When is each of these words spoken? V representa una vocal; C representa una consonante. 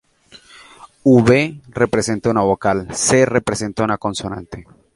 V 1.03 1.61
representa 1.69 2.31
una 2.31 2.41
vocal; 2.41 2.87
C 2.91 3.23
representa 3.27 3.83
una 3.83 3.99
consonante. 3.99 4.65